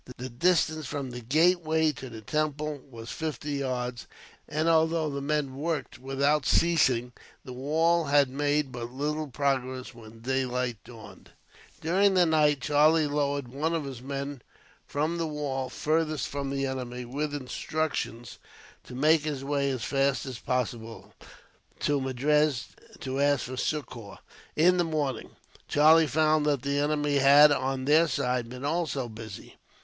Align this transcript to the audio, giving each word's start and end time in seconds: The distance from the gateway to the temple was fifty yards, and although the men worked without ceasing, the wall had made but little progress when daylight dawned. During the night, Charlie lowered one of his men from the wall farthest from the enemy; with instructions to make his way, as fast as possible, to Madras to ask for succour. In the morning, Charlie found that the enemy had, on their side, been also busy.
The 0.17 0.29
distance 0.29 0.87
from 0.87 1.11
the 1.11 1.19
gateway 1.21 1.91
to 1.91 2.09
the 2.09 2.21
temple 2.21 2.81
was 2.89 3.11
fifty 3.11 3.51
yards, 3.51 4.07
and 4.49 4.67
although 4.67 5.11
the 5.11 5.21
men 5.21 5.55
worked 5.55 5.99
without 5.99 6.43
ceasing, 6.43 7.11
the 7.45 7.53
wall 7.53 8.05
had 8.05 8.27
made 8.27 8.71
but 8.71 8.91
little 8.91 9.27
progress 9.27 9.93
when 9.93 10.21
daylight 10.21 10.77
dawned. 10.83 11.29
During 11.81 12.15
the 12.15 12.25
night, 12.25 12.61
Charlie 12.61 13.05
lowered 13.05 13.49
one 13.49 13.75
of 13.75 13.83
his 13.85 14.01
men 14.01 14.41
from 14.87 15.19
the 15.19 15.27
wall 15.27 15.69
farthest 15.69 16.27
from 16.29 16.49
the 16.49 16.65
enemy; 16.65 17.05
with 17.05 17.35
instructions 17.35 18.39
to 18.85 18.95
make 18.95 19.21
his 19.21 19.43
way, 19.43 19.69
as 19.69 19.83
fast 19.83 20.25
as 20.25 20.39
possible, 20.39 21.13
to 21.81 22.01
Madras 22.01 22.69
to 23.01 23.19
ask 23.19 23.45
for 23.45 23.55
succour. 23.55 24.17
In 24.55 24.77
the 24.77 24.83
morning, 24.83 25.29
Charlie 25.67 26.07
found 26.07 26.43
that 26.47 26.63
the 26.63 26.79
enemy 26.79 27.17
had, 27.19 27.51
on 27.51 27.85
their 27.85 28.07
side, 28.07 28.49
been 28.49 28.65
also 28.65 29.07
busy. 29.07 29.57